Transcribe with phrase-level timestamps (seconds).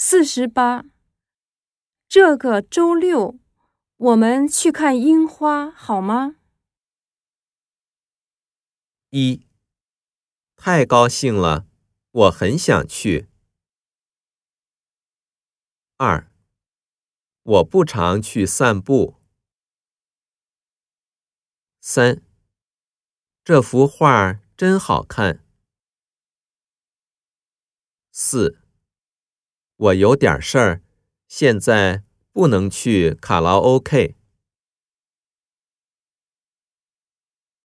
[0.00, 0.84] 四十八，
[2.06, 3.40] 这个周六
[3.96, 6.36] 我们去看樱花好吗？
[9.10, 9.44] 一，
[10.54, 11.66] 太高兴了，
[12.12, 13.28] 我很想去。
[15.96, 16.30] 二，
[17.42, 19.16] 我不常去散步。
[21.80, 22.22] 三，
[23.42, 25.44] 这幅画真好看。
[28.12, 28.62] 四。
[29.78, 30.82] 我有点事儿，
[31.28, 34.17] 现在不能去卡拉 OK。